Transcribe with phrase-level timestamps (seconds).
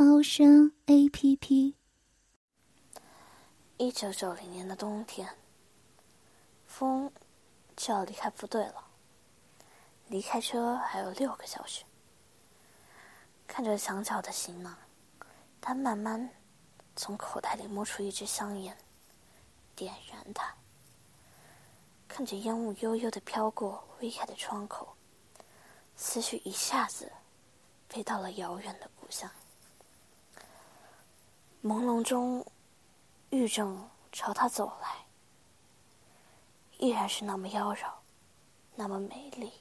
[0.00, 1.74] 猫声 A P P。
[3.78, 5.28] 一九九零年的冬天，
[6.68, 7.10] 风
[7.76, 8.84] 就要离开部队了，
[10.06, 11.82] 离开车还有六个小时。
[13.48, 14.78] 看着墙角的行囊，
[15.60, 16.30] 他慢慢
[16.94, 18.78] 从口袋里摸出一支香烟，
[19.74, 20.54] 点燃它。
[22.06, 24.94] 看着烟雾悠悠的飘过微开的窗口。
[25.96, 27.10] 思绪一下子
[27.88, 29.28] 飞到了遥远的故乡。
[31.62, 32.46] 朦胧中，
[33.30, 35.04] 玉正朝他走来，
[36.78, 37.90] 依然是那么妖娆，
[38.76, 39.52] 那么美丽，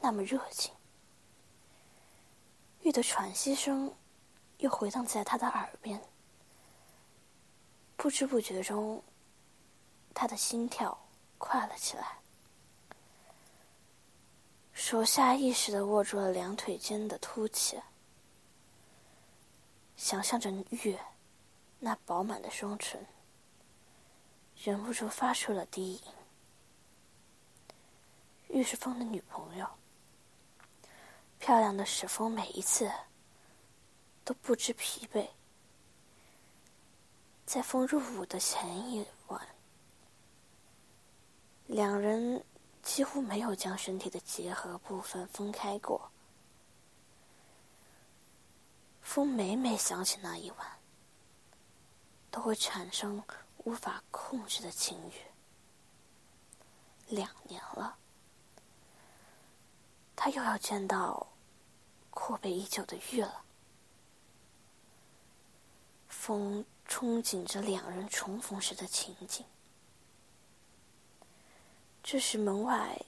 [0.00, 0.74] 那么热情。
[2.80, 3.92] 玉的喘息声
[4.58, 6.00] 又回荡在他的耳边，
[7.96, 9.02] 不知不觉中，
[10.14, 10.96] 他的心跳
[11.36, 12.18] 快了起来。
[14.72, 17.80] 手下意识的握住了两腿间的凸起，
[19.96, 21.00] 想象着月
[21.80, 23.04] 那饱满的双唇，
[24.62, 26.02] 忍不住发出了低吟。
[28.48, 29.66] 玉是风的女朋友，
[31.38, 32.90] 漂亮的使风每一次
[34.24, 35.26] 都不知疲惫。
[37.44, 39.48] 在风入伍的前一晚，
[41.66, 42.44] 两人。
[42.82, 46.08] 几乎没有将身体的结合部分分开过。
[49.06, 50.78] 风每每想起那一晚，
[52.28, 53.22] 都会产生
[53.58, 55.14] 无法控制的情欲。
[57.14, 57.96] 两年了，
[60.16, 61.28] 他又要见到
[62.10, 63.44] 阔别已久的玉了。
[66.08, 69.46] 风憧憬着两人重逢时的情景。
[72.02, 73.00] 这时，门外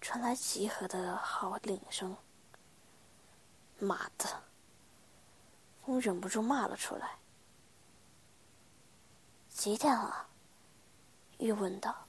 [0.00, 2.14] 传来集合的号令声。
[3.78, 4.42] 妈的！
[5.86, 7.16] 我忍不住骂了出来。
[9.48, 10.26] 几点了？
[11.38, 12.06] 玉问道。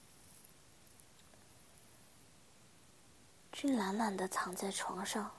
[3.52, 5.30] 君懒懒的躺在床上。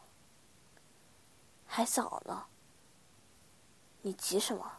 [1.65, 2.45] 还早呢。
[4.01, 4.71] 你急什么？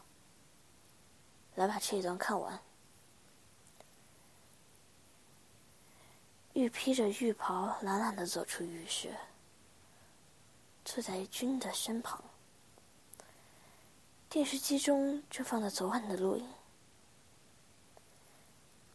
[1.55, 2.59] 来把这一段看完。
[6.53, 9.15] 玉披着浴袍，懒懒的走出浴室，
[10.83, 12.21] 坐在君的身旁。
[14.29, 16.47] 电视机中正放着昨晚的录音。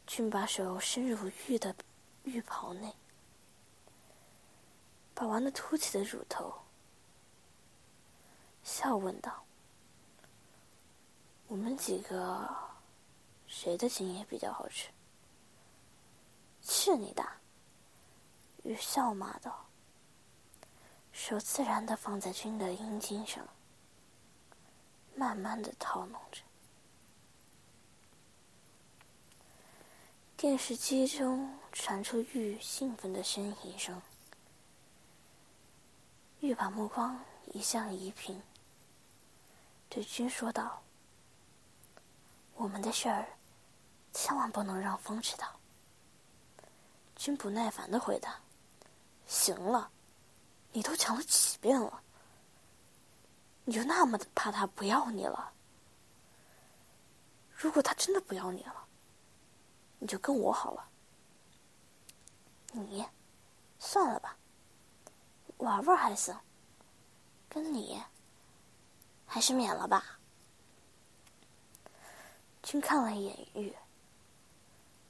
[0.07, 1.75] 君把手伸入玉的
[2.23, 2.95] 浴袍内，
[5.13, 6.55] 把玩的凸起的乳头，
[8.63, 9.45] 笑问道
[11.49, 12.49] ：“我们几个，
[13.49, 14.89] 谁的精液比较好吃？”
[16.63, 17.27] 是你的。
[18.63, 19.67] 玉笑骂道
[21.11, 23.45] ：“手自然的放在君的阴茎上，
[25.15, 26.43] 慢慢的套弄着。”
[30.37, 34.03] 电视机中传出玉兴奋的呻吟声。
[36.41, 38.43] 玉把目光移向怡萍，
[39.89, 40.83] 对君说道
[42.55, 43.27] ：“我们的事儿，
[44.13, 45.59] 千万不能让风知道。”
[47.17, 48.39] 君不耐烦的回答。
[49.27, 49.91] 行了，
[50.73, 52.03] 你都讲了几遍了，
[53.65, 55.53] 你就那么的怕他不要你了？
[57.57, 58.87] 如果他真的不要你了，
[59.99, 60.89] 你就跟我好了。
[62.73, 63.07] 你，
[63.79, 64.37] 算了吧，
[65.59, 66.37] 玩玩还行。
[67.49, 68.03] 跟你，
[69.25, 70.19] 还是免了吧。
[72.63, 73.75] 君看了一眼玉，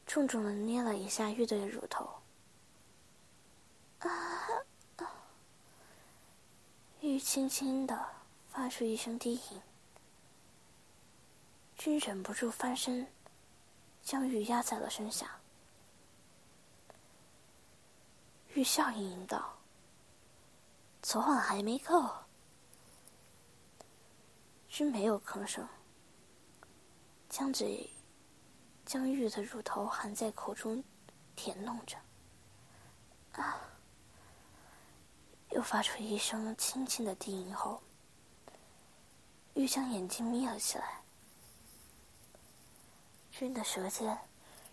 [0.07, 2.09] 重重的捏了一下玉的乳头。
[4.01, 4.09] 啊！
[7.01, 8.07] 玉轻轻的
[8.55, 9.61] 发出一声低吟，
[11.77, 13.05] 君忍不住翻身，
[14.01, 15.41] 将玉压在了身下。
[18.55, 19.59] 玉笑盈盈道
[21.03, 22.09] ：“昨晚还没够。”
[24.71, 25.69] 君没有吭声，
[27.29, 27.91] 将嘴
[28.87, 30.83] 将玉的乳头含在口中，
[31.35, 31.99] 舔弄着。
[33.33, 33.61] 啊！
[35.51, 37.83] 又发出一声轻轻的低吟后，
[39.55, 41.01] 玉将眼睛眯了起来。
[43.31, 44.17] 君的舌尖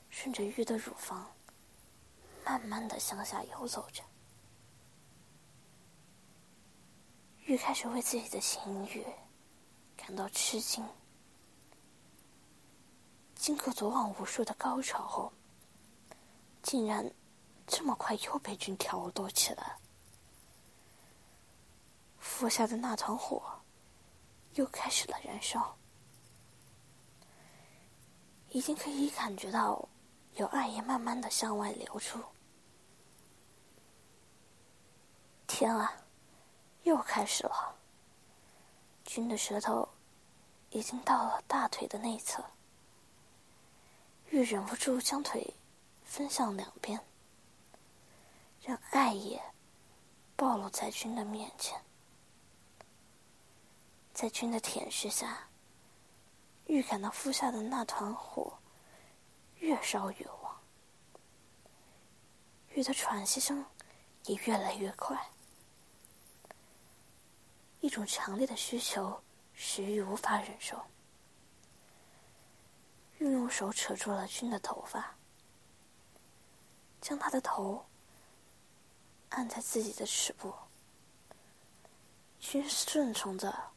[0.09, 1.31] 顺着玉的乳房，
[2.45, 4.03] 慢慢的向下游走着。
[7.45, 9.05] 玉开始为自己的情欲
[9.97, 10.83] 感到吃惊。
[13.35, 15.33] 经过昨晚无数的高潮后，
[16.61, 17.11] 竟然
[17.65, 19.77] 这么快又被君挑逗起来。
[22.19, 23.60] 腹下的那团火
[24.55, 25.77] 又开始了燃烧。
[28.49, 29.87] 已经可以感觉到
[30.35, 32.21] 有爱液慢慢的向外流出。
[35.47, 35.93] 天啊，
[36.83, 37.75] 又开始了！
[39.05, 39.87] 君的舌头
[40.69, 42.43] 已经到了大腿的内侧，
[44.29, 45.53] 玉忍不住将腿
[46.03, 46.99] 分向两边，
[48.61, 49.41] 让爱液
[50.35, 51.81] 暴露在君的面前。
[54.21, 55.47] 在君的舔舐下。
[56.67, 58.55] 预感到腹下的那团火
[59.55, 60.61] 越烧越旺，
[62.69, 63.65] 玉的喘息声
[64.25, 65.19] 也越来越快。
[67.79, 69.19] 一种强烈的需求
[69.55, 70.79] 使玉无法忍受，
[73.17, 75.15] 玉用手扯住了君的头发，
[77.01, 77.83] 将他的头
[79.29, 80.53] 按在自己的齿部。
[82.39, 83.71] 君顺从着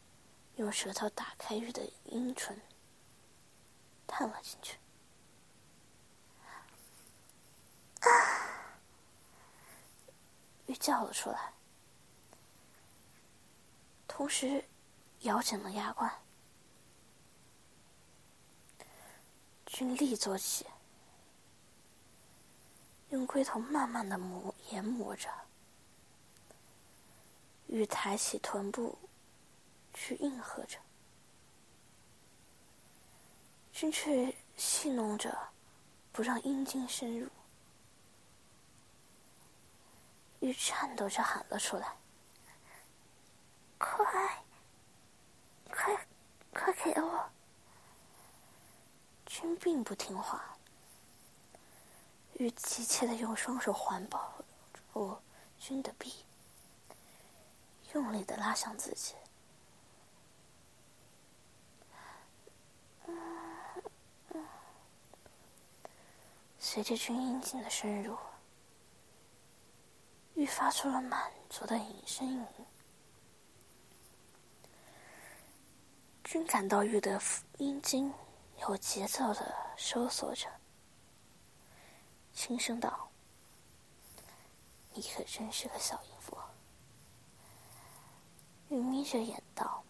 [0.56, 2.60] 用舌头打开玉的阴唇。
[4.06, 4.76] 探了进去，
[8.02, 8.46] 啊！
[10.66, 11.52] 玉叫了出来，
[14.06, 14.62] 同时
[15.20, 16.12] 咬紧了牙关。
[19.66, 20.66] 君立坐起，
[23.08, 25.28] 用龟头慢慢的磨研磨着，
[27.66, 28.96] 玉抬起臀部，
[29.94, 30.78] 去应和着。
[33.72, 35.36] 君却戏弄着，
[36.12, 37.28] 不让阴茎深入。
[40.40, 41.96] 玉颤抖着喊了出来
[43.78, 44.44] ：“快，
[45.70, 46.06] 快，
[46.52, 47.30] 快给我！”
[49.26, 50.56] 君并不听话，
[52.34, 54.34] 玉急切的用双手环抱
[54.92, 55.18] 住
[55.58, 56.24] 君的臂，
[57.94, 59.14] 用力的拉向自己。
[66.66, 68.16] 随着君阴茎的深入，
[70.32, 72.46] 玉发出了满足的隐呻吟。
[76.24, 77.20] 君感到玉的
[77.58, 78.10] 阴茎
[78.62, 80.48] 有节奏的收缩着，
[82.32, 83.10] 轻声道
[84.94, 86.34] ：“你可真是个小淫妇。”
[88.70, 89.84] 玉眯着眼道：“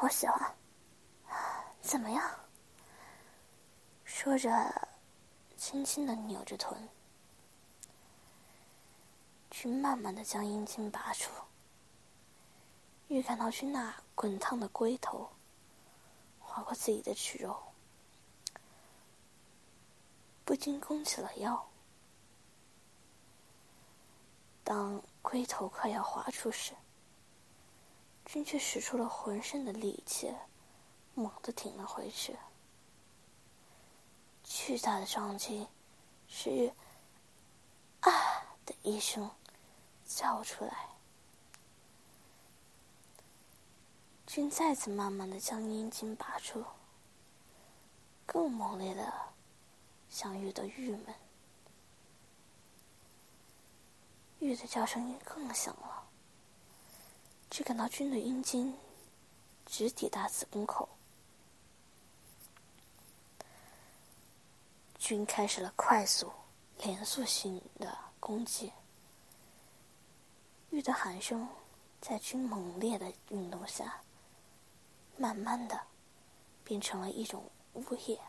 [0.00, 0.56] 我喜欢，
[1.82, 2.34] 怎么样？”
[4.22, 4.50] 说着，
[5.56, 6.90] 轻轻的扭着臀，
[9.50, 11.32] 去慢慢的将阴茎拔出。
[13.08, 15.30] 预感到君那滚烫的龟头
[16.38, 17.62] 划过自己的曲肉，
[20.44, 21.70] 不禁弓起了腰。
[24.62, 26.74] 当龟头快要滑出时，
[28.26, 30.30] 君却使出了浑身的力气，
[31.14, 32.36] 猛地挺了回去。
[34.52, 35.68] 巨大的撞击，
[36.28, 36.72] 是
[38.02, 38.10] “啊”
[38.66, 39.30] 的一声
[40.04, 40.88] 叫出来。
[44.26, 46.64] 君再次慢慢的将阴茎拔出，
[48.26, 49.12] 更猛烈的
[50.08, 51.14] 想玉的郁闷，
[54.40, 56.08] 玉的叫声更响了。
[57.48, 58.76] 只感到君的阴茎
[59.64, 60.88] 直抵达子宫口。
[65.00, 66.30] 君开始了快速、
[66.82, 68.70] 连续性的攻击。
[70.68, 71.48] 玉的喊声
[72.02, 74.02] 在君猛烈的运动下，
[75.16, 75.80] 慢慢的
[76.62, 77.42] 变成了一种
[77.72, 78.20] 呜咽。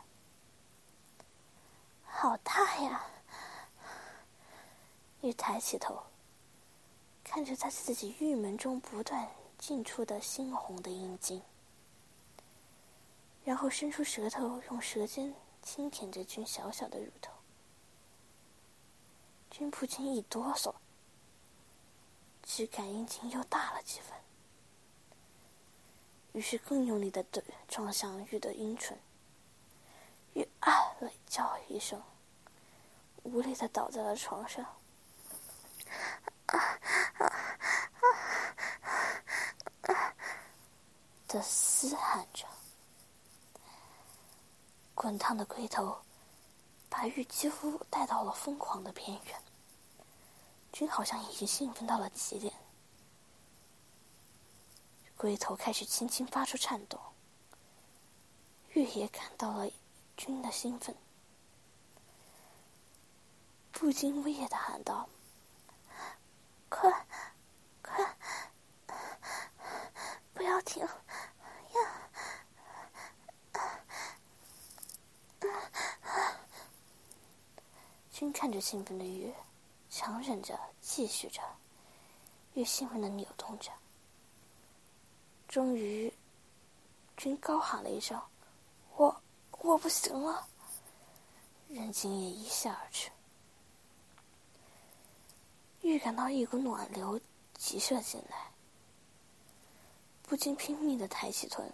[2.05, 3.05] 好大呀！
[5.19, 6.01] 玉抬起头，
[7.21, 11.41] 看着在自己玉门中不断进出的猩红的阴茎，
[13.43, 15.31] 然后伸出舌头，用舌尖。
[15.61, 17.31] 轻舔着君小小的乳头，
[19.49, 20.73] 君不禁一哆嗦，
[22.43, 24.17] 只感阴茎又大了几分，
[26.33, 28.97] 于是更用力的对撞向玉的阴唇，
[30.33, 32.01] 玉啊了叫一声，
[33.23, 34.65] 无力的倒在了床上。
[41.27, 42.45] 的嘶喊着。
[45.01, 45.99] 滚烫的龟头
[46.87, 49.41] 把玉几乎带到了疯狂的边缘。
[50.71, 52.53] 君好像已经兴奋到了极点，
[55.17, 56.99] 龟头开始轻轻发出颤抖。
[58.73, 59.67] 玉也感到了
[60.15, 60.95] 君的兴奋，
[63.71, 65.09] 不禁呜咽的喊道
[66.69, 67.07] ：“快，
[67.81, 68.15] 快，
[70.35, 70.91] 不要停呀！”
[78.11, 79.31] 君看着兴奋的玉。
[79.87, 81.43] 强忍着，继续着，
[82.53, 83.71] 越兴奋的扭动着。
[85.47, 86.11] 终于，
[87.17, 88.19] 君高喊了一声
[88.97, 89.21] ：“我，
[89.59, 90.47] 我不行了！”
[91.69, 93.11] 人精也一泻而去。
[95.81, 97.21] 预感到一股暖流
[97.53, 98.51] 急射进来，
[100.23, 101.71] 不禁拼命的抬起臀，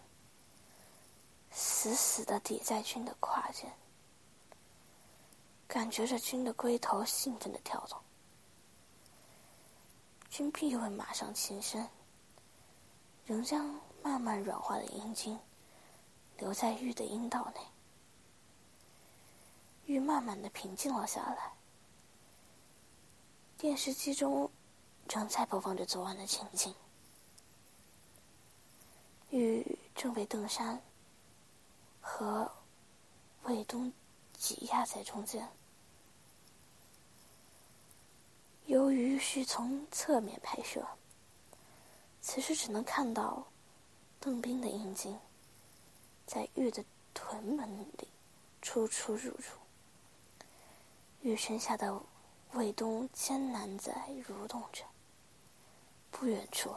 [1.49, 3.71] 死死的抵在君的胯间，
[5.67, 7.99] 感觉着君的龟头兴奋的跳动。
[10.29, 11.87] 君并未马上起身，
[13.25, 15.37] 仍将慢慢软化的阴茎
[16.37, 17.61] 留在玉的阴道内。
[19.85, 21.53] 玉慢慢的平静了下来。
[23.57, 24.49] 电视机中
[25.07, 26.75] 正在播放着昨晚的情景，
[29.31, 30.79] 玉正被邓山
[31.99, 32.51] 和
[33.43, 33.91] 卫东
[34.33, 35.49] 挤压在中间。
[38.77, 40.87] 由于需从侧面拍摄，
[42.21, 43.43] 此时只能看到
[44.19, 45.17] 邓斌的阴茎
[46.27, 47.67] 在玉的臀门
[47.97, 48.07] 里
[48.61, 49.43] 出出入入。
[51.21, 51.99] 玉身下的
[52.51, 53.91] 卫东艰难在
[54.27, 54.85] 蠕动着。
[56.11, 56.71] 不远处，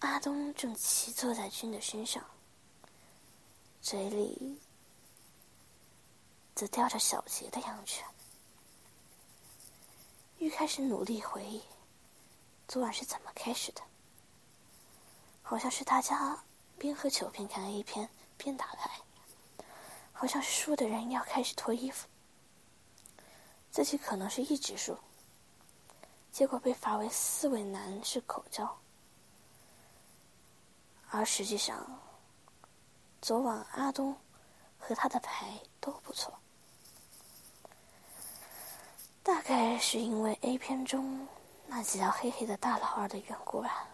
[0.00, 2.24] 阿东正骑坐在君的身上，
[3.80, 4.58] 嘴里
[6.56, 8.04] 则叼着小杰的羊犬。
[10.42, 11.62] 玉开始努力回忆，
[12.66, 13.80] 昨晚是怎么开始的？
[15.40, 16.42] 好像是大家
[16.76, 18.90] 边喝酒边看 A 片边打牌，
[20.12, 22.08] 好像是输的人要开始脱衣服，
[23.70, 24.98] 自己可能是一直输，
[26.32, 28.80] 结果被罚为四位男士口交，
[31.08, 32.00] 而实际上，
[33.20, 34.16] 昨晚阿东
[34.76, 36.36] 和他的牌都不错。
[39.22, 41.28] 大概是因为 A 片中
[41.68, 43.86] 那几条黑黑的大老二的缘故吧，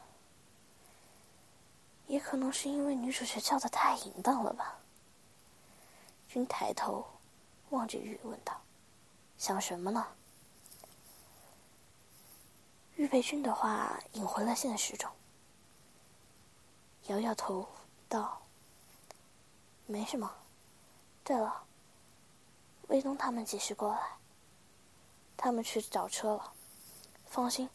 [2.06, 4.78] 也可能是因为女主角叫的太淫荡了吧。
[6.28, 7.06] 君抬头
[7.70, 8.58] 望着玉问道
[9.36, 10.06] ：“想什么呢？”
[12.96, 15.10] 玉被君的话引回了现实中，
[17.08, 17.68] 摇摇头
[18.08, 18.40] 道
[19.84, 20.34] ：“没什么。
[21.22, 21.64] 对了，
[22.88, 24.00] 卫东他们几时过来？”
[25.38, 26.52] 他们去找车了，
[27.24, 27.70] 放心，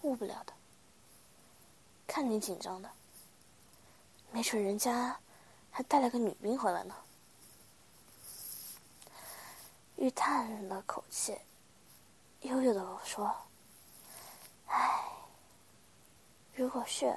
[0.00, 0.52] 误不了的。
[2.06, 2.90] 看你紧张的，
[4.32, 5.20] 没准人家
[5.70, 6.94] 还带了个女兵回来呢。
[9.96, 11.38] 玉叹了口气，
[12.40, 13.34] 悠悠的说
[14.68, 15.04] ：“唉，
[16.54, 17.14] 如果是，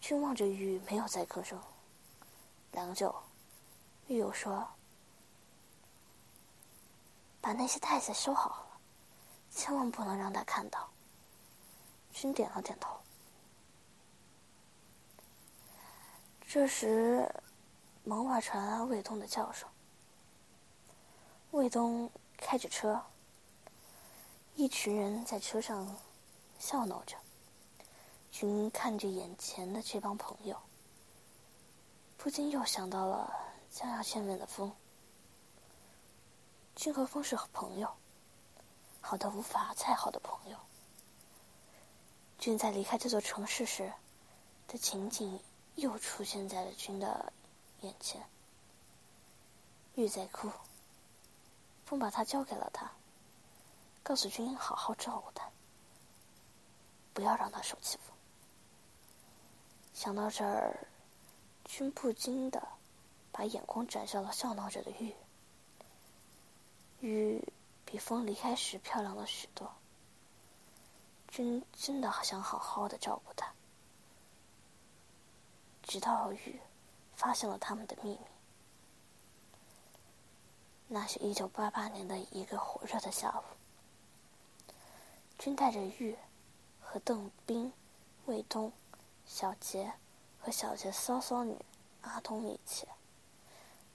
[0.00, 1.58] 君望着玉，没有再吭声。
[2.72, 3.14] 良久。
[4.08, 4.66] 狱友说
[7.42, 8.66] ：“把那些袋子收好了，
[9.50, 10.88] 千万不能让他看到。”
[12.14, 12.96] 君点了点头。
[16.46, 17.28] 这时，
[18.04, 19.68] 门外传来卫东的叫声。
[21.50, 23.02] 卫东开着车，
[24.54, 25.96] 一群人在车上
[26.58, 27.16] 笑闹着。
[28.30, 30.56] 君看着眼前的这帮朋友，
[32.16, 33.45] 不禁又想到了。
[33.76, 34.74] 将要见面的风，
[36.74, 37.94] 君和风是好朋友，
[39.02, 40.56] 好的无法再好的朋友。
[42.38, 43.92] 君在离开这座城市时
[44.66, 45.38] 的情景
[45.74, 47.30] 又出现在了君的
[47.82, 48.26] 眼前。
[49.94, 50.50] 玉在哭，
[51.84, 52.90] 风把他交给了他，
[54.02, 55.50] 告诉君好好照顾他，
[57.12, 58.14] 不要让他受欺负。
[59.92, 60.88] 想到这儿，
[61.66, 62.68] 君不禁的。
[63.36, 65.14] 把眼光转向了笑闹着的玉。
[67.00, 67.52] 玉
[67.84, 69.70] 比风离开时漂亮了许多。
[71.28, 73.52] 君真的想好好的照顾她，
[75.82, 76.58] 直到玉
[77.14, 78.20] 发现了他们的秘密。
[80.88, 83.42] 那是一九八八年的一个火热的下午，
[85.38, 86.16] 君带着玉
[86.80, 87.70] 和邓斌、
[88.24, 88.72] 卫东、
[89.26, 89.92] 小杰
[90.40, 91.54] 和小杰骚骚女
[92.00, 92.88] 阿东一起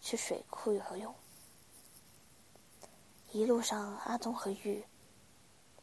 [0.01, 1.15] 去水库游泳。
[3.31, 4.83] 一路上，阿东和玉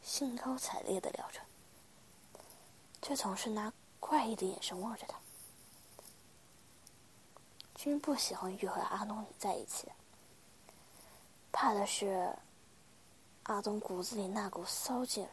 [0.03, 1.39] 兴高采烈的聊着，
[3.01, 5.17] 却总是拿怪异的眼神望着他。
[7.73, 9.89] 君不喜欢玉和阿东在一起，
[11.51, 12.35] 怕的是
[13.43, 15.27] 阿东骨子里那股骚劲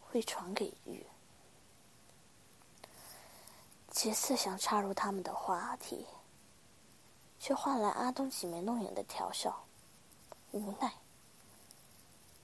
[0.00, 1.04] 会传给玉。
[3.90, 6.06] 几次想插入他们的话题，
[7.44, 9.66] 却换来阿东挤眉弄眼的调笑，
[10.52, 10.90] 无奈。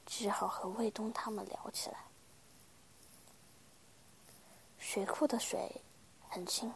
[0.05, 2.05] 只好和卫东他们聊起来。
[4.77, 5.81] 水库的水
[6.29, 6.71] 很清，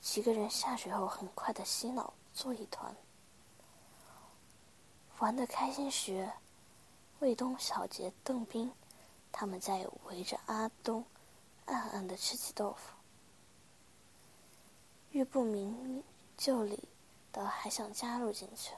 [0.00, 2.94] 几个人下水后很快的洗脑做一团。
[5.18, 6.30] 玩的开心时，
[7.18, 8.70] 卫东、小杰、邓斌
[9.32, 11.04] 他们在围着阿东
[11.64, 12.94] 暗暗的吃起豆腐。
[15.10, 16.04] 玉不明
[16.36, 16.88] 就里
[17.32, 18.72] 的还想加入进去。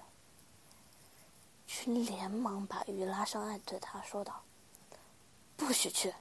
[1.66, 4.42] 君连忙把玉拉上岸，对他说道
[5.56, 6.14] ：“不许去！”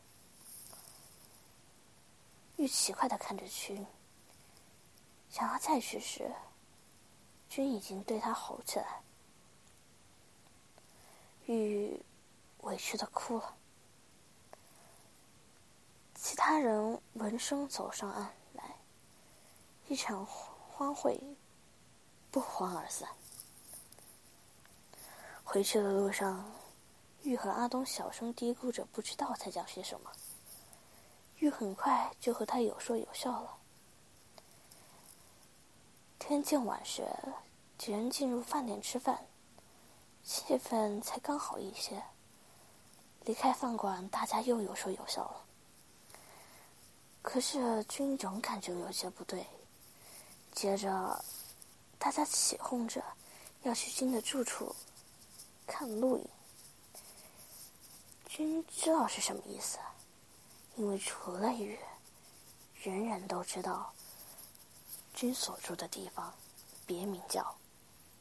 [2.58, 3.86] 玉奇怪的看着君，
[5.30, 6.34] 想要再去时，
[7.48, 9.02] 君已经对他吼起来。
[11.46, 12.02] 玉
[12.62, 13.56] 委屈的哭了。
[16.16, 18.64] 其他人闻声走上岸来，
[19.88, 21.18] 一场火欢会
[22.30, 23.08] 不欢而散。
[25.42, 26.52] 回去的路上，
[27.22, 30.12] 玉和阿东小声嘀咕着，不知道在讲些什么。
[31.38, 33.56] 玉很快就和他有说有笑了。
[36.20, 37.08] 天渐晚时，
[37.78, 39.26] 几人进入饭店吃饭，
[40.26, 42.04] 气氛才刚好一些。
[43.24, 45.46] 离开饭馆，大家又有说有笑了。
[47.22, 49.48] 可是君总感觉有些不对。
[50.56, 51.24] 接着，
[52.00, 53.04] 大家起哄着
[53.64, 54.74] 要去君的住处。
[55.68, 56.30] 看录影，
[58.26, 59.80] 君知道是什么意思，
[60.76, 61.78] 因为除了玉，
[62.82, 63.92] 人人都知道，
[65.14, 66.34] 君所住的地方
[66.86, 67.56] 别名叫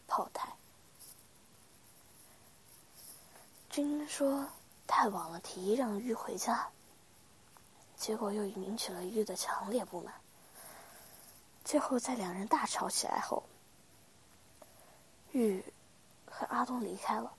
[0.09, 0.53] 炮台。
[3.71, 4.49] 君说
[4.87, 6.69] 太晚了，提议让玉回家，
[7.97, 10.15] 结果又引起了玉的强烈不满。
[11.65, 13.43] 最后在两人大吵起来后，
[15.33, 15.65] 玉。
[16.37, 17.33] 和阿东离开了。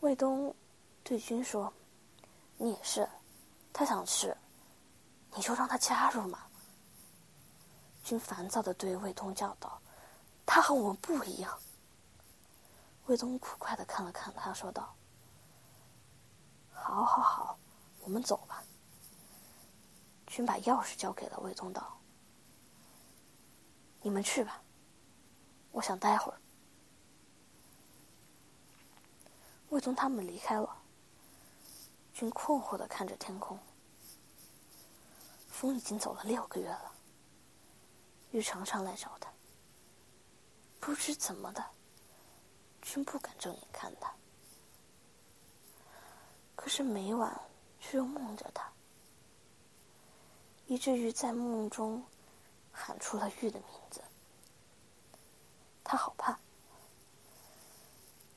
[0.00, 0.54] 卫东
[1.02, 1.72] 对君说
[2.60, 3.08] ：“你也是，
[3.72, 4.36] 他想吃，
[5.34, 6.40] 你就让他加入嘛。”
[8.04, 9.80] 君烦躁的对卫东叫道
[10.44, 11.58] ：“他和我们不一样。”
[13.08, 14.94] 卫东苦快的看了看他，说道
[16.70, 17.58] ：“好好好，
[18.02, 18.62] 我们走吧。”
[20.30, 21.98] 君把钥匙交给了卫东，道
[24.00, 24.62] ：“你们去吧。”
[25.72, 26.40] 我想待会儿。
[29.70, 30.82] 魏东他们离开了，
[32.14, 33.58] 君困惑的看着天空。
[35.48, 36.92] 风已经走了六个月了，
[38.30, 39.28] 玉常常来找他。
[40.78, 41.64] 不知怎么的，
[42.80, 44.14] 君不敢正眼看他。
[46.54, 47.40] 可是每晚
[47.80, 48.72] 却又梦着他，
[50.70, 52.00] 以至于在梦中
[52.70, 54.00] 喊出了玉的名字。
[55.82, 56.38] 他好怕。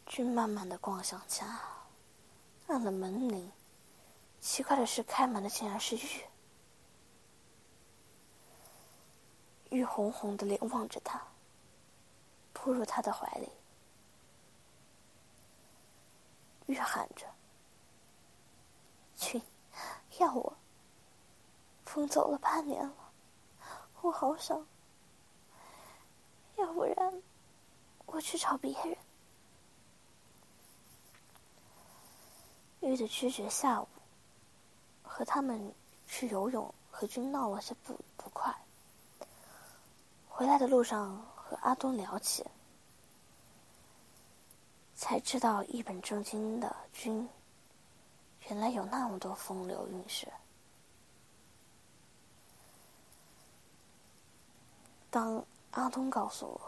[0.08, 1.62] 君慢慢的逛向家，
[2.65, 3.52] 按了门铃。
[4.41, 6.24] 奇怪的是，开门的竟然是玉。
[9.69, 11.22] 玉红红的脸望着他，
[12.52, 13.52] 扑入他的怀里。
[16.65, 17.28] 玉喊着
[19.15, 19.39] ：“君，
[20.17, 20.58] 要我。
[21.93, 22.93] 风走了半年了，
[24.01, 24.65] 我好想。
[26.56, 27.21] 要不然。”
[28.08, 28.97] 我去找别人。
[32.82, 33.88] 玉的拒绝下午
[35.03, 35.73] 和他们
[36.08, 38.56] 去游泳，和君闹了些不不快。
[40.29, 42.45] 回来的路上和阿东聊起，
[44.95, 47.27] 才知道一本正经的君，
[48.47, 50.27] 原来有那么多风流韵事。
[55.13, 56.60] 当阿东告诉我。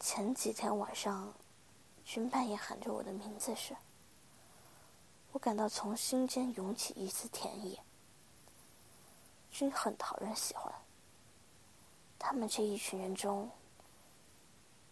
[0.00, 1.32] 前几天晚上，
[2.04, 3.76] 君半夜喊着我的名字时，
[5.30, 7.78] 我感到从心间涌起一丝甜意。
[9.48, 10.74] 君很讨人喜欢，
[12.18, 13.48] 他们这一群人中，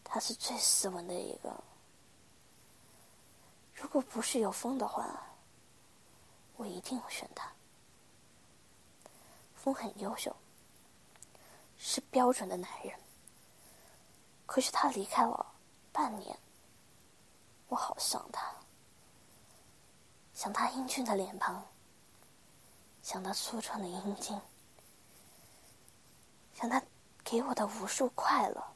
[0.05, 1.53] 他是最斯文的一个。
[3.75, 5.27] 如果不是有风的话，
[6.57, 7.51] 我一定会选他。
[9.57, 10.35] 风很优秀，
[11.89, 12.93] 是标准的男人。
[14.45, 15.55] 可是他离开了
[15.93, 16.37] 半年，
[17.69, 18.53] 我好想他，
[20.35, 21.65] 想他英俊的脸庞，
[23.03, 24.37] 想他粗壮的阴茎，
[26.55, 26.83] 想他
[27.23, 28.67] 给我的无数快乐。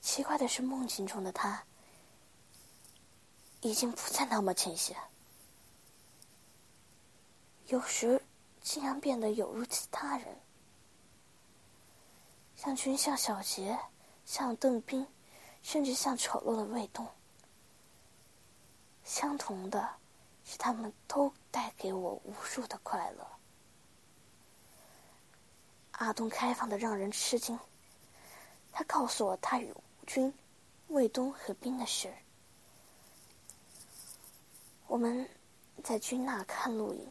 [0.00, 1.62] 奇怪的是，梦境中的他
[3.60, 4.96] 已经不再那么清晰，
[7.66, 8.22] 有时
[8.64, 10.40] 竟然变得有如其他人，
[12.56, 13.78] 像君，像小杰，
[14.24, 15.06] 像邓斌，
[15.62, 17.06] 甚至像丑陋的卫东。
[19.04, 19.88] 相同的
[20.44, 23.24] 是，他们都带给我无数的快乐。
[25.92, 27.56] 阿东开放的让人吃惊，
[28.72, 29.72] 他告诉我，他与。
[30.06, 30.30] 军、
[30.88, 32.12] 卫东和兵的事，
[34.86, 35.26] 我们
[35.82, 37.10] 在军那看录影，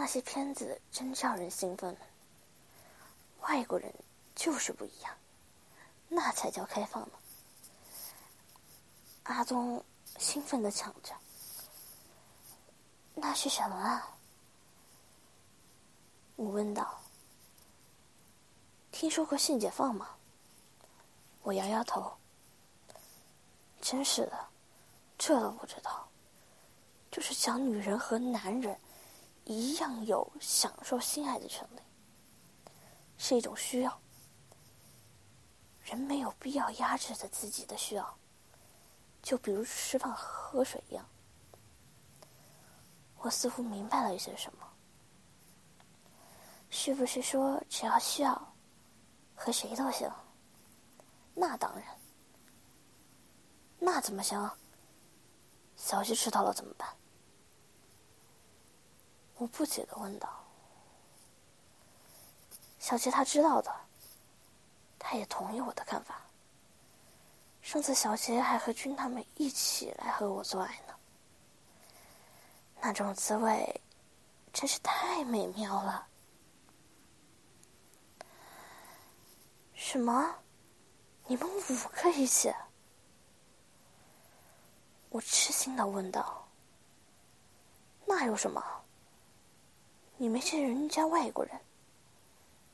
[0.00, 1.96] 那些片子真叫人兴奋。
[3.40, 3.92] 外国人
[4.36, 5.12] 就是不一样，
[6.08, 7.18] 那才叫开放呢。
[9.24, 9.84] 阿东
[10.16, 11.12] 兴奋的抢着
[13.12, 14.16] ：“那是什么啊？”
[16.36, 17.00] 我问道
[18.92, 20.10] ：“听说过性解放吗？”
[21.42, 22.16] 我摇摇头，
[23.80, 24.48] 真是的，
[25.18, 26.08] 这都不知道。
[27.10, 28.78] 就是讲女人和男人
[29.48, 31.80] 一样有享受性爱的权利，
[33.16, 33.98] 是一种需要。
[35.84, 38.18] 人没有必要压制着自己的需要，
[39.22, 41.02] 就比如释放喝水一样。
[43.20, 44.68] 我似乎明白了一些什么，
[46.68, 48.54] 是不是说只要需要，
[49.34, 50.12] 和谁都行？
[51.34, 51.98] 那当然，
[53.78, 54.50] 那怎么行？
[55.74, 56.97] 小七知道了怎么办？
[59.38, 60.28] 我不解的问道。
[62.78, 63.74] 小杰他知道的，
[64.98, 66.20] 他也同意我的看法。
[67.62, 70.94] 上次小杰还和君他们一起来和我做爱呢，
[72.80, 73.80] 那种滋味
[74.52, 76.06] 真是太美妙了。
[79.74, 80.34] 什么？
[81.26, 82.52] 你们五个一起？
[85.10, 86.48] 我痴心的问道
[88.06, 88.62] ：“那有什么？
[90.18, 91.60] 你没见人家外国人，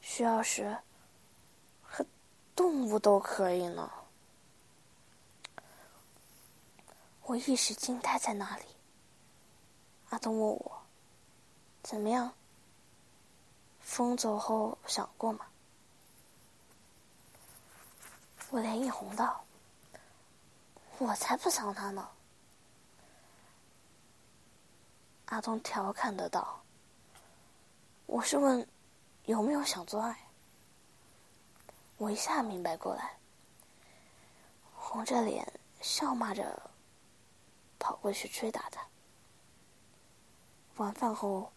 [0.01, 0.79] 需要时
[1.83, 2.07] 和
[2.57, 3.93] 动物都可以呢。”
[7.23, 8.65] 我一时惊呆在那里。
[10.11, 10.83] 阿东问我
[11.85, 12.33] ：“怎么样？
[13.81, 15.47] 风走后想过吗？”
[18.51, 19.45] 我脸一红道
[20.99, 22.09] ：“我才不想他呢。”
[25.27, 26.63] 阿东调侃的道
[28.07, 28.67] ：“我是问
[29.25, 30.17] 有没有想做爱。”
[31.97, 33.17] 我一下明白过来，
[34.75, 35.47] 红着脸
[35.81, 36.71] 笑骂着
[37.79, 38.85] 跑过去追打他。
[40.77, 41.53] 晚饭后，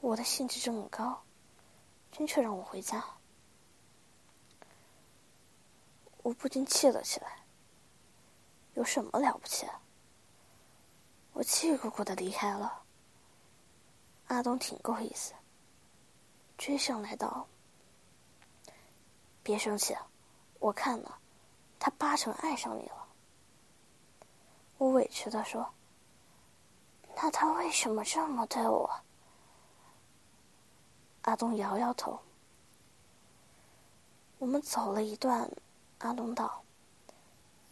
[0.00, 1.22] 我的兴致正高，
[2.10, 3.04] 君却让我回家。
[6.22, 7.44] 我不禁气了起来。
[8.74, 9.66] 有什么了不起？
[11.34, 12.82] 我气鼓鼓的离开了。
[14.28, 15.34] 阿东挺够意思，
[16.60, 17.46] 追上来道
[19.42, 19.96] ：“别生气，
[20.58, 21.18] 我看了，
[21.78, 23.08] 他八成爱上你了。”
[24.76, 25.66] 我委屈的说
[27.16, 28.90] ：“那他为什么这么对我？”
[31.24, 32.20] 阿东摇摇头。
[34.36, 35.50] 我们走了一段。
[36.00, 36.62] 阿东道：“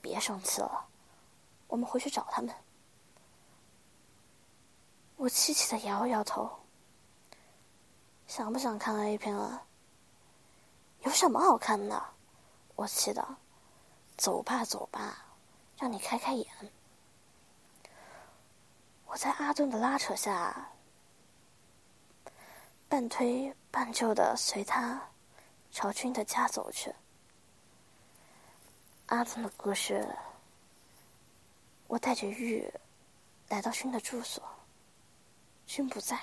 [0.01, 0.87] 别生气了，
[1.67, 2.55] 我们回去找他们。”
[5.17, 6.51] 我气气的摇摇头。
[8.29, 9.65] 想不想看 A 片啊？
[11.01, 12.01] 有什么好看的？
[12.77, 13.27] 我气的。
[14.19, 15.25] 走吧，走吧，
[15.79, 16.47] 让你开开眼。
[19.07, 20.71] 我在阿顿的拉扯下，
[22.89, 25.01] 半推半就的随他
[25.71, 26.95] 朝君的家走去。
[29.07, 30.07] 阿东的故事，
[31.87, 32.71] 我带着玉
[33.49, 34.43] 来到勋的住所，
[35.65, 36.21] 勋不在，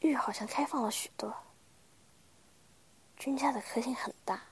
[0.00, 1.34] 玉好像开放了许多。
[3.16, 4.42] 君家的客厅很大，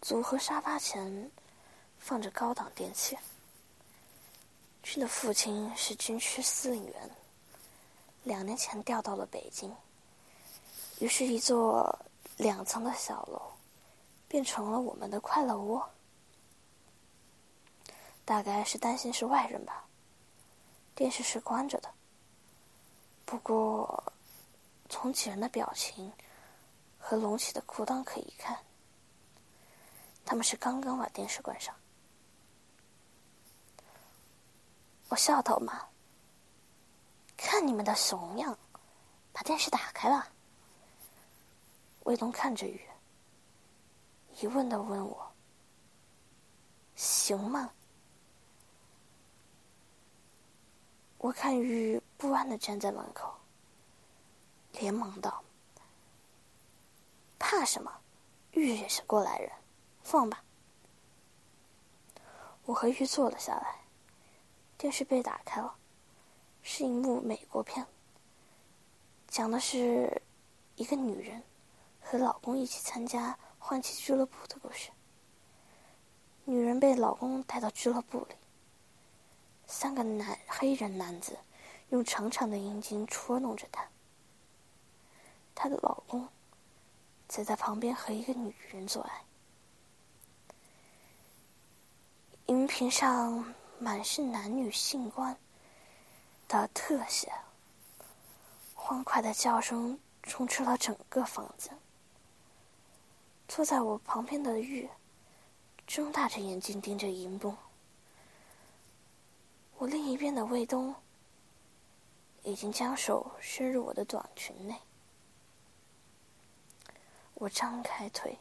[0.00, 1.30] 组合沙发前
[1.98, 3.16] 放着高档电器。
[4.82, 7.10] 君的父亲是军区司令员，
[8.24, 9.74] 两年前调到了北京，
[11.00, 11.98] 于是，一座。
[12.36, 13.42] 两层的小楼，
[14.28, 15.90] 变成了我们的快乐窝。
[18.24, 19.84] 大概是担心是外人吧。
[20.94, 21.92] 电视是关着的，
[23.28, 24.02] 不过
[24.88, 26.10] 从几人的表情
[26.98, 28.56] 和隆起的裤裆可以看，
[30.24, 31.74] 他们是刚刚把电视关上。
[35.10, 35.86] 我笑道嘛
[37.36, 38.58] ：“看你们的怂样，
[39.30, 40.26] 把电视打开了。”
[42.04, 42.80] 卫东看着雨，
[44.40, 45.30] 疑问的问我
[46.96, 47.70] ：“行吗？”
[51.18, 53.34] 我看玉不安的站在门口，
[54.72, 55.42] 连忙道
[57.40, 57.92] ：“怕什么？
[58.52, 59.50] 玉也是过来人，
[60.02, 60.44] 放吧。”
[62.64, 63.80] 我和玉坐了下来，
[64.76, 65.74] 电视被打开了，
[66.62, 67.84] 是一幕美国片，
[69.26, 70.22] 讲的是
[70.76, 71.42] 一个女人
[72.00, 74.90] 和老公一起参加换妻俱乐部的故事。
[76.44, 78.36] 女人被老公带到俱乐部里。
[79.70, 81.38] 三个男黑人男子
[81.90, 83.86] 用长长的阴茎戳弄着她，
[85.54, 86.26] 她的老公
[87.28, 89.24] 则在旁边和一个女人做爱。
[92.46, 95.36] 荧屏上满是男女性官
[96.48, 97.30] 的特写，
[98.74, 101.70] 欢快的叫声充斥了整个房子。
[103.46, 104.88] 坐在我旁边的玉
[105.86, 107.54] 睁大着眼睛盯着荧幕。
[109.78, 110.92] 我另一边的卫东
[112.42, 114.76] 已经将手伸入我的短裙内，
[117.34, 118.36] 我张开腿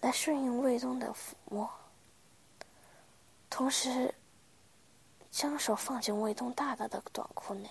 [0.00, 1.68] 来顺应卫东的抚摸，
[3.50, 4.14] 同时
[5.32, 7.68] 将手放进卫东大大的短裤内。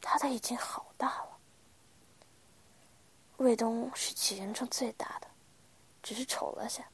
[0.00, 1.38] 他的已经好大了，
[3.36, 5.28] 卫东是几人中最大的，
[6.02, 6.84] 只是丑了些。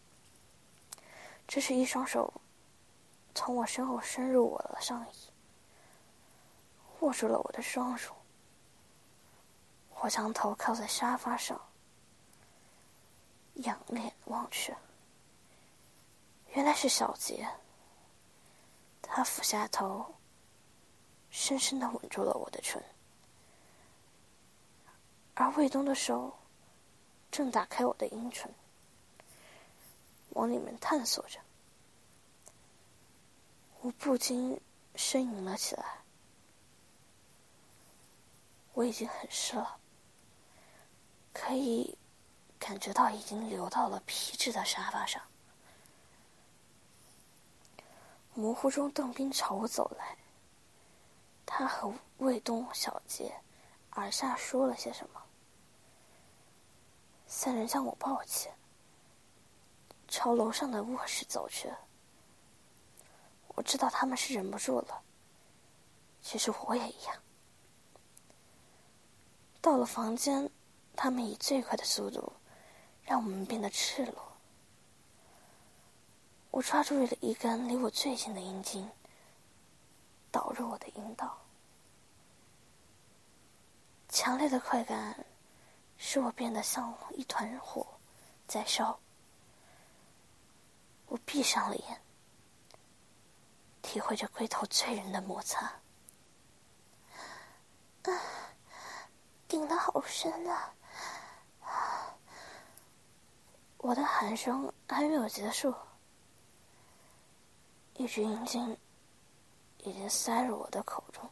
[1.48, 2.30] 这是一双手。
[3.34, 5.32] 从我身后伸入我的上衣，
[7.00, 8.14] 握住了我的双手。
[10.00, 11.60] 我将头靠在沙发上，
[13.54, 14.74] 仰脸望去，
[16.54, 17.48] 原来是小杰。
[19.00, 20.14] 他俯下头，
[21.30, 22.82] 深深的吻住了我的唇，
[25.34, 26.36] 而卫东的手
[27.30, 28.52] 正打开我的阴唇，
[30.30, 31.38] 往里面探索着。
[33.82, 34.60] 我不禁
[34.94, 35.84] 呻吟了起来。
[38.74, 39.76] 我已经很湿了，
[41.32, 41.98] 可以
[42.60, 45.20] 感觉到已经流到了皮质的沙发上。
[48.34, 50.16] 模糊中，邓斌朝我走来，
[51.44, 53.34] 他和卫东、小杰
[53.96, 55.20] 耳下说了些什么。
[57.26, 58.48] 三人将我抱起，
[60.06, 61.68] 朝楼上的卧室走去。
[63.54, 65.02] 我知道他们是忍不住了，
[66.22, 67.16] 其实我也一样。
[69.60, 70.50] 到了房间，
[70.96, 72.32] 他们以最快的速度
[73.04, 74.32] 让我们变得赤裸。
[76.50, 78.90] 我抓住了一根离我最近的阴茎，
[80.30, 81.38] 导入我的阴道。
[84.08, 85.24] 强烈的快感
[85.96, 87.86] 使我变得像一团火
[88.46, 88.98] 在烧。
[91.06, 92.01] 我闭上了眼。
[93.82, 95.66] 体会着龟头醉人的摩擦，
[98.04, 98.20] 啊，
[99.46, 100.74] 顶得好深啊！
[103.78, 105.74] 我的喊声还没有结束，
[107.96, 108.78] 一只阴茎
[109.78, 111.28] 已经塞入我的口中，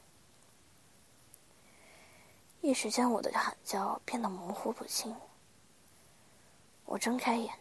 [2.61, 5.17] 一时间我的喊叫变得模糊不清。
[6.85, 7.57] 我睁开眼，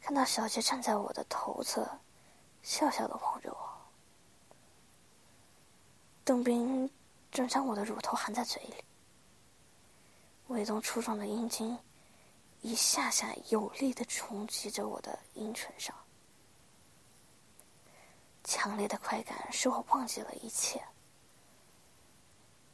[0.00, 1.98] 看到小杰站在我的头侧。
[2.62, 3.78] 笑笑的望着我，
[6.24, 6.90] 邓斌
[7.30, 8.74] 正将我的乳头含在嘴里，
[10.48, 11.78] 微动粗壮的阴茎
[12.60, 15.94] 一下下有力的冲击着我的阴唇上，
[18.44, 20.82] 强烈的快感使我忘记了一切，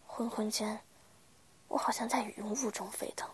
[0.06, 0.80] 昏昏间，
[1.68, 3.30] 我好像在云雾中飞腾。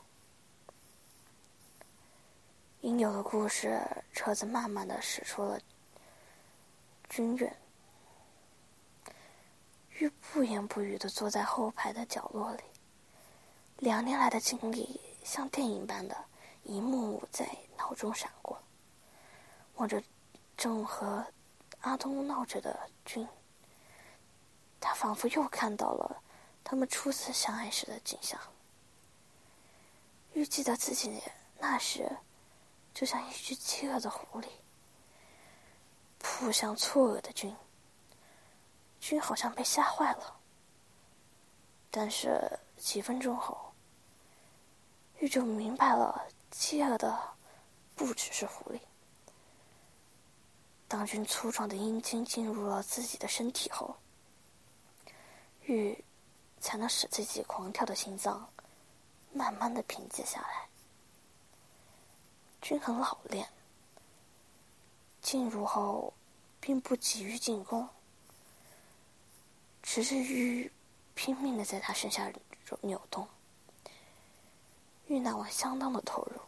[2.83, 3.81] 应有的故事，
[4.13, 5.59] 车子慢慢的驶出了。
[7.11, 7.53] 军人，
[9.99, 12.63] 玉不言不语的坐在后排的角落里。
[13.79, 16.17] 两年来的经历像电影般的
[16.63, 18.63] 一幕幕在脑中闪过。
[19.75, 20.01] 望着
[20.57, 21.27] 正和
[21.81, 23.27] 阿东闹着的军，
[24.79, 26.23] 他仿佛又看到了
[26.63, 28.41] 他们初次相爱时的景象。
[30.35, 31.21] 玉玉记得自己
[31.59, 32.09] 那时
[32.95, 34.47] 就像一只饥饿的狐狸，
[36.41, 37.55] 扑向错愕的君。
[38.99, 40.41] 君好像被吓坏了，
[41.91, 43.73] 但是几分钟后，
[45.19, 47.19] 玉就明白了，饥饿的
[47.95, 48.81] 不只是狐狸。
[50.89, 53.95] 当君粗壮的阴茎进入了自己的身体后，
[55.65, 56.03] 玉
[56.59, 58.51] 才能使自己狂跳的心脏
[59.31, 60.67] 慢慢的平静下来。
[62.63, 63.47] 君很老练，
[65.21, 66.13] 进入后
[66.61, 67.89] 并不急于进攻。
[69.83, 70.71] 只是玉
[71.15, 72.31] 拼命的在他身下
[72.83, 73.27] 扭动，
[75.07, 76.41] 玉那晚相当的投入，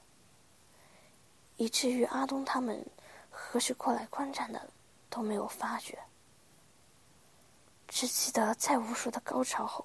[1.57, 2.87] 以至于阿东他们
[3.31, 4.71] 何时过来观战的
[5.11, 5.99] 都没有发觉，
[7.89, 9.85] 只记得在无数的高潮后，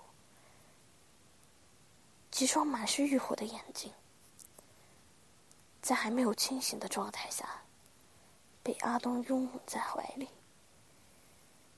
[2.30, 3.92] 几双满是欲火的眼睛，
[5.82, 7.64] 在还没有清醒的状态下，
[8.68, 10.28] 被阿东拥吻在怀里，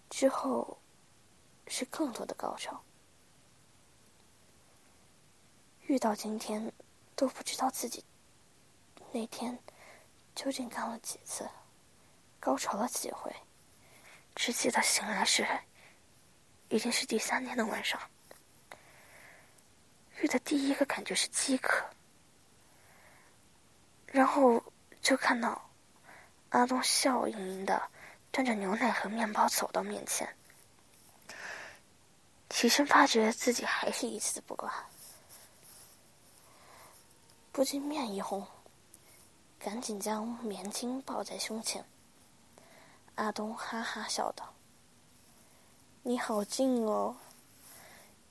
[0.09, 0.75] 之后。
[1.71, 2.83] 是更多的高潮。
[5.83, 6.73] 遇到今天
[7.15, 8.03] 都不知道自己
[9.11, 9.55] 那天
[10.33, 11.47] 究竟干了几次，
[12.39, 13.31] 高潮了几回，
[14.33, 15.47] 只记得醒来时
[16.69, 18.01] 已经是第三天的晚上。
[20.21, 21.85] 遇的第一个感觉是饥渴，
[24.07, 24.63] 然后
[25.03, 25.68] 就看到
[26.49, 27.81] 阿东笑盈盈的
[28.31, 30.27] 端着牛奶和面包走到面前。
[32.49, 34.85] 起身发觉自己还是一丝不挂，
[37.51, 38.45] 不禁面一红，
[39.59, 41.85] 赶紧将棉巾抱在胸前。
[43.15, 44.53] 阿东哈哈笑道
[46.01, 47.15] ：“你好近哦。”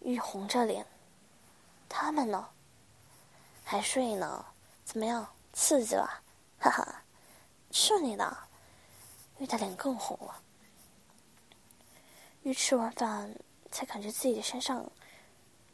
[0.00, 0.84] 玉红着脸
[1.88, 2.48] ：“他们呢？
[3.64, 4.44] 还睡呢？
[4.84, 5.28] 怎么样？
[5.52, 6.22] 刺激了？
[6.58, 7.02] 哈哈，
[7.70, 8.36] 是你的。”
[9.38, 10.42] 玉的脸更红了。
[12.42, 13.34] 玉吃完饭。
[13.70, 14.90] 才感觉自己的身上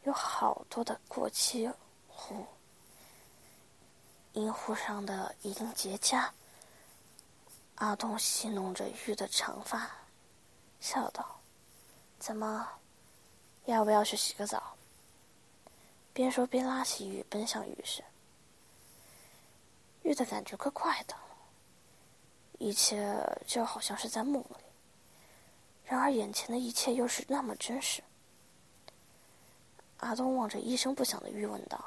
[0.02, 1.70] 有好多的过期
[2.09, 2.44] 壶，
[4.33, 6.28] 银壶上的已经结痂。
[7.76, 9.88] 阿东戏弄着玉的长发，
[10.80, 11.40] 笑道
[12.18, 12.68] ：“怎么，
[13.66, 14.76] 要不要去洗个澡？”
[16.12, 18.02] 边说边拉起玉奔向浴室。
[20.02, 21.14] 玉的感觉怪怪的，
[22.64, 23.14] 一切
[23.46, 24.57] 就好像是在梦里。
[25.85, 28.03] 然而，眼前的一切又是那么真实。
[29.98, 31.79] 阿东望着一声不响的玉问道：“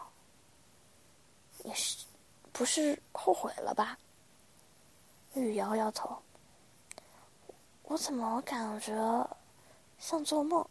[1.66, 2.06] 你是
[2.52, 3.98] 不是后悔了吧？”
[5.34, 6.16] 玉摇摇头
[7.82, 8.94] ：“我怎么感觉
[9.98, 10.64] 像做梦？”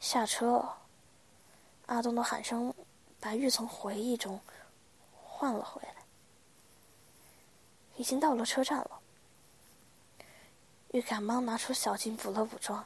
[0.00, 0.68] 下车，
[1.86, 2.74] 阿东的喊声
[3.20, 4.40] 把玉从回忆中
[5.22, 5.93] 唤了回来。
[7.96, 9.00] 已经到了车站了。
[10.92, 12.84] 玉赶忙拿出小镜补了补妆。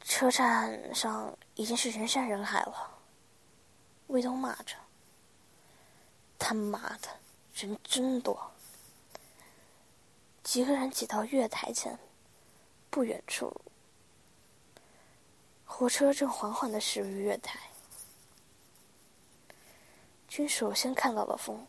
[0.00, 2.98] 车站上已经是人山人海了。
[4.06, 4.74] 魏东骂着
[6.38, 7.08] ：“他妈的，
[7.54, 8.50] 人真多！”
[10.42, 11.98] 几个人挤到月台前，
[12.88, 13.54] 不远处，
[15.66, 17.58] 火车正缓缓的驶入月台。
[20.26, 21.66] 君首先看到了风。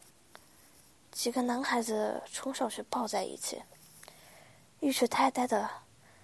[1.12, 3.62] 几个男孩子冲上去抱在一起，
[4.80, 5.69] 玉却呆呆的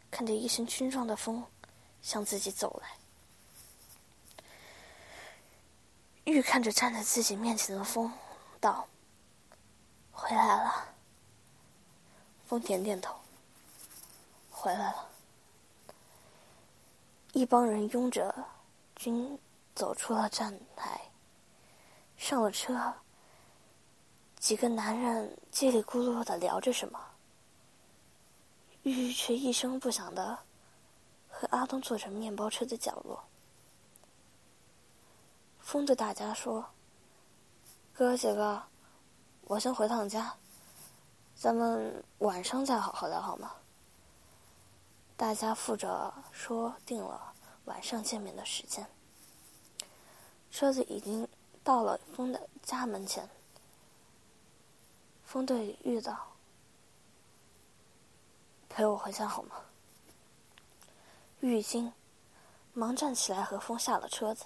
[0.10, 1.44] 看着一身军装的风
[2.02, 2.90] 向自己走来。
[6.24, 8.12] 玉看着站在自己面前的风，
[8.60, 8.88] 道
[10.12, 10.86] ：“回来了。”
[12.48, 13.16] 风点点头，
[14.50, 15.10] 回来了。
[17.34, 18.34] 一帮人拥着
[18.96, 19.38] 军
[19.76, 21.02] 走出了站台，
[22.18, 22.94] 上了车。
[24.46, 27.00] 几个男人叽里咕噜的聊着什么，
[28.84, 30.38] 玉玉却一声不响的
[31.28, 33.24] 和阿东坐着面包车的角落。
[35.60, 36.64] 风对大家说
[37.92, 38.62] ：“哥几个，
[39.46, 40.36] 我先回趟家，
[41.36, 43.52] 咱们晚上再好好聊好吗？”
[45.18, 47.34] 大家附着说定了
[47.66, 48.86] 晚上见面的时间。
[50.52, 51.28] 车子已经
[51.64, 53.28] 到了风的家门前。
[55.36, 56.18] 风对遇到，
[58.70, 59.58] 陪我回家好吗？
[61.42, 61.92] 玉惊，
[62.72, 64.46] 忙站起来和风下了车子，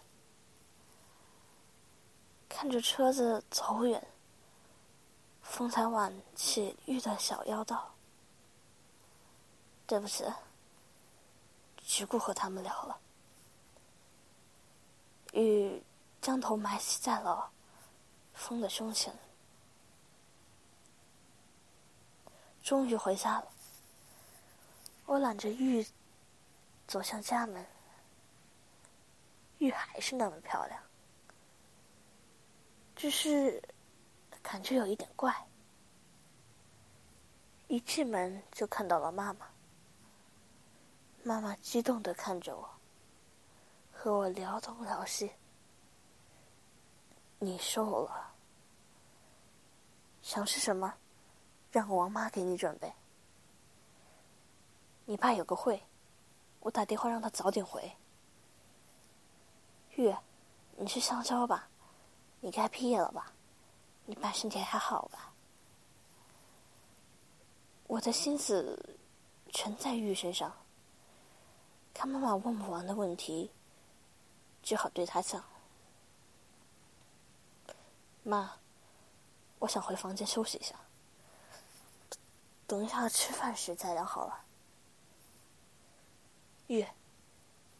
[2.49, 4.07] 看着车子走远，
[5.43, 7.93] 风才挽起玉的小腰道
[9.85, 10.25] ：“对不起，
[11.77, 12.99] 只顾和他们聊了。”
[15.33, 15.83] 玉
[16.19, 17.51] 将头埋在了
[18.33, 19.15] 风的胸前，
[22.69, 23.51] 终于回家了。
[25.07, 25.83] 我揽着玉
[26.85, 27.65] 走向家门，
[29.57, 30.79] 玉还是那么漂亮，
[32.95, 33.59] 只是
[34.43, 35.35] 感觉有一点怪。
[37.69, 39.47] 一进门就看到了妈妈，
[41.23, 42.69] 妈妈激动的看着我。
[43.91, 45.31] 和我聊东聊西，
[47.39, 48.31] 你瘦了，
[50.21, 50.93] 想吃什么？
[51.71, 52.91] 让王妈给你准备。
[55.05, 55.81] 你爸有个会，
[56.59, 57.91] 我打电话让他早点回。
[59.95, 60.15] 玉，
[60.77, 61.69] 你去香蕉吧，
[62.39, 63.33] 你该毕业了吧？
[64.05, 65.33] 你爸身体还好吧？
[67.87, 68.97] 我的心思
[69.51, 70.51] 全在玉身上，
[71.93, 73.51] 看妈妈问不完的问题。
[74.61, 75.43] 只好对他讲
[78.21, 78.59] ：“妈，
[79.57, 80.75] 我想回房间休息一下，
[82.69, 84.45] 等一下吃饭时再聊好了。”
[86.69, 86.85] 玉，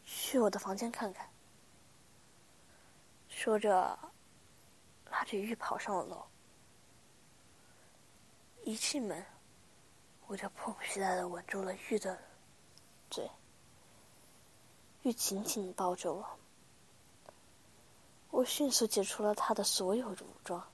[0.04, 1.30] 去我的房间看看。
[3.28, 3.96] 说着，
[5.08, 6.26] 拉着玉跑上了楼。
[8.64, 9.24] 一进门，
[10.26, 12.18] 我就迫不及待的吻住了玉的
[13.10, 13.30] 嘴。
[15.02, 16.28] 玉紧紧抱着我。
[18.32, 20.68] 我迅速解除了他的所有武装，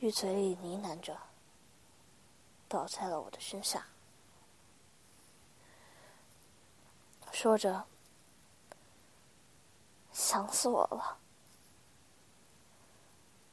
[0.00, 1.16] 玉嘴里呢喃着，
[2.68, 3.86] 倒在了我的身下，
[7.32, 7.84] 说着
[10.12, 11.18] ：“想死我了。”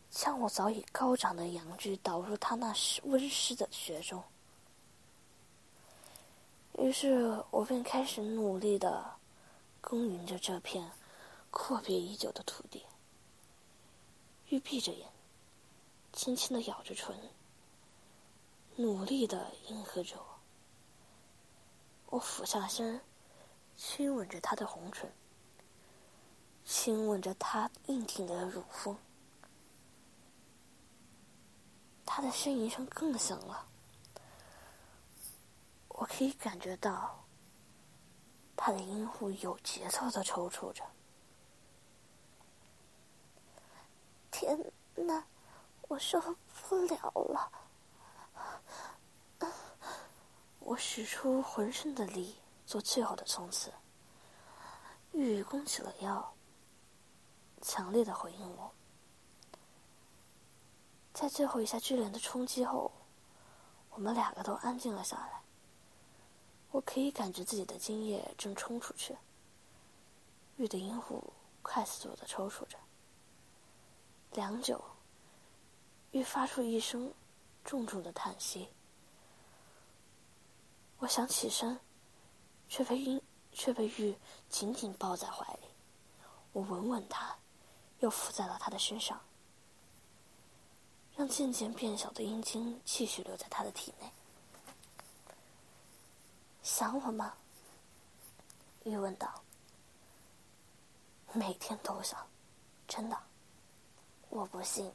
[0.10, 4.24] 将我早已高涨的阳具导入他那湿温湿的血中，
[6.78, 9.16] 于是我便开始努力的
[9.82, 10.92] 耕耘着这片。
[11.56, 12.84] 阔别已久的土地，
[14.50, 15.08] 玉闭着眼，
[16.12, 17.16] 轻轻的咬着唇，
[18.76, 20.40] 努力的应和着我。
[22.08, 23.02] 我俯下身，
[23.76, 25.12] 亲吻着他的红唇，
[26.66, 28.98] 亲吻着他硬挺的乳峰。
[32.06, 33.66] 他的呻吟声更响了，
[35.88, 37.24] 我可以感觉到
[38.56, 40.84] 他的阴户有节奏的抽搐着。
[44.30, 45.26] 天哪，
[45.88, 46.20] 我受
[46.70, 47.52] 不了了！
[50.66, 52.36] 我使出浑身的力
[52.66, 53.72] 做最后的冲刺。
[55.12, 56.34] 玉弓起了腰，
[57.62, 58.72] 强烈的回应我。
[61.14, 62.92] 在最后一下剧烈的冲击后，
[63.92, 65.42] 我们两个都安静了下来。
[66.72, 69.16] 我可以感觉自己的精液正冲出去，
[70.58, 72.80] 玉的阴户快速的抽搐着。
[74.32, 74.84] 良久，
[76.12, 77.14] 玉发出一声
[77.64, 78.70] 重重的叹息。
[81.04, 81.78] 我想起身，
[82.70, 85.68] 却被玉却被玉紧紧抱在怀里。
[86.54, 87.36] 我吻吻他，
[88.00, 89.20] 又伏在了他的身上，
[91.18, 94.10] 让渐渐变小的阴茎继续留在他的体内。
[96.62, 97.34] 想我吗？
[98.86, 99.44] 玉问道。
[101.34, 102.26] 每天都想，
[102.88, 103.24] 真的。
[104.30, 104.90] 我不信。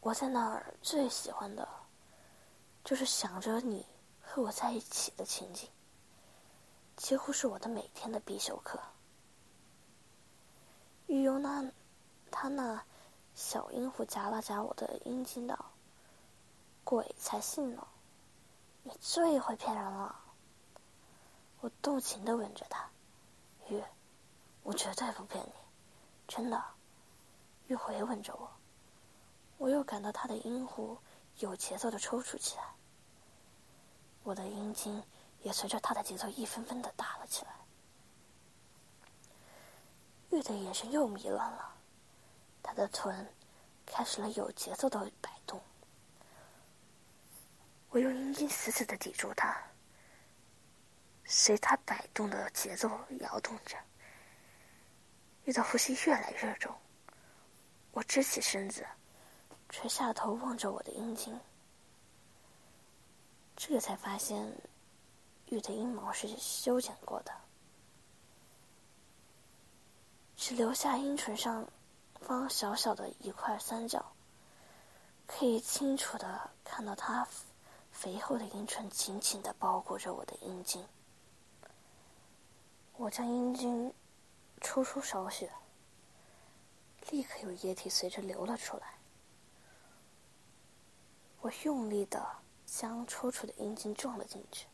[0.00, 1.68] 我在那儿最喜欢的，
[2.84, 3.86] 就是想着你
[4.36, 5.66] 和我在一起的情景，
[6.94, 8.78] 几乎是我的每天的必修课。
[11.06, 11.72] 玉用那
[12.30, 12.84] 他那
[13.34, 15.58] 小阴户夹了夹我的阴茎道
[16.84, 17.88] ：“鬼才信呢，
[18.82, 20.20] 你最会骗人了。”
[21.60, 22.90] 我动情的吻着他，
[23.70, 23.82] 玉，
[24.62, 25.52] 我绝对不骗你，
[26.28, 26.62] 真的。
[27.68, 28.50] 玉回吻着我，
[29.56, 30.98] 我又感到他的阴户
[31.38, 32.75] 有节奏的抽搐起来，
[34.26, 35.00] 我的阴茎
[35.42, 37.52] 也随着他的节奏一分分的大了起来。
[40.30, 41.72] 玉的眼神又迷乱了，
[42.60, 43.32] 他的臀
[43.86, 45.62] 开始了有节奏的摆动，
[47.90, 49.56] 我用阴茎死死的抵住他，
[51.24, 53.78] 随他摆动的节奏摇动着，
[55.44, 56.74] 玉的呼吸越来越重。
[57.92, 58.84] 我支起身子，
[59.68, 61.38] 垂下头望着我的阴茎，
[63.56, 64.52] 这才发现
[65.46, 67.32] 玉的阴毛是修剪过的，
[70.36, 71.66] 只留下阴唇上
[72.20, 74.12] 方小小的一块三角，
[75.26, 77.26] 可以清楚的看到它
[77.90, 80.84] 肥厚的阴唇紧紧的包裹着我的阴茎。
[82.98, 83.92] 我将阴茎
[84.60, 85.50] 抽出少许，
[87.10, 88.94] 立刻有液体随着流了出来。
[91.40, 92.26] 我用力的
[92.66, 94.66] 将抽搐的阴茎撞了进去，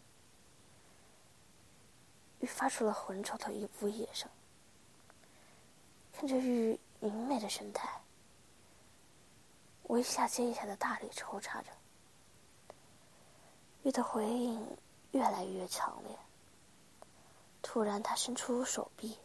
[2.41, 4.29] 玉发出了浑浊的一呜咽声。
[6.13, 8.01] 看着玉明媚的神态，
[9.83, 11.69] 我一下接一下的大力抽插着，
[13.83, 14.67] 玉的回应
[15.13, 16.17] 越来越强烈。
[17.61, 19.19] 突然，他伸出手臂，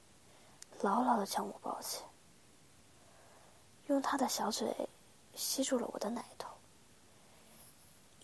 [0.82, 2.03] 牢牢的将我抱起，
[3.88, 4.76] 用他的小嘴
[5.34, 6.24] 吸住了我的奶。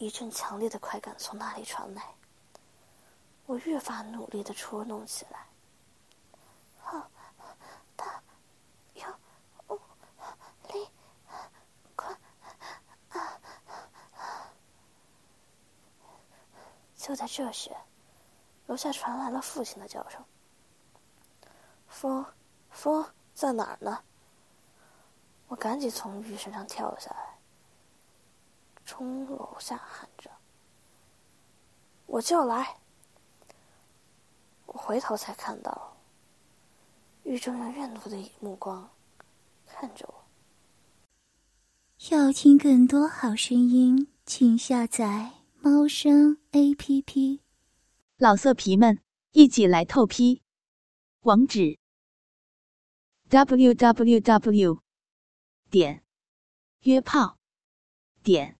[0.04, 2.14] 一阵强烈的快感从那里传来，
[3.46, 5.48] 我越发努力的戳弄起来。
[6.84, 7.10] 啊，
[7.96, 8.22] 他
[8.96, 9.08] 有
[10.74, 10.90] 力
[11.96, 12.14] 快
[13.12, 13.40] 啊！
[16.98, 17.72] 就在这时，
[18.66, 20.22] 楼下传来了父亲的叫声
[21.88, 22.26] ：“风，
[22.72, 24.04] 风在哪儿呢？”
[25.48, 27.33] 我赶紧从玉身上跳下来。
[28.86, 30.30] 冲楼下喊着
[32.06, 32.78] ：“我就来！”
[34.66, 35.98] 我回头才看到，
[37.24, 38.90] 狱中用怨毒的目光
[39.66, 40.24] 看着我。
[42.10, 45.32] 要听更多好声音，请下载
[45.62, 47.42] 猫声 A P P。
[48.18, 50.42] 老色皮们，一起来透批！
[51.22, 51.80] 网址
[53.30, 54.82] ：w w w.
[55.70, 56.04] 点
[56.82, 57.38] 约炮
[58.22, 58.60] 点。